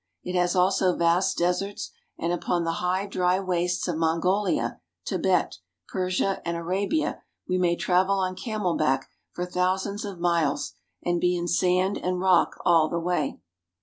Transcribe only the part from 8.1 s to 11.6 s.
on camel back for thousands of miles and be in